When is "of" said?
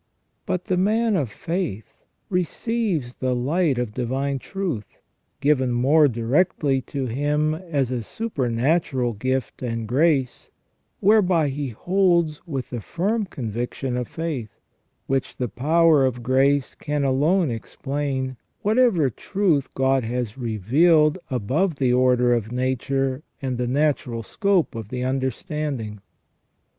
1.15-1.29, 3.77-3.93, 13.95-14.07, 16.03-16.23, 22.33-22.51, 24.73-24.89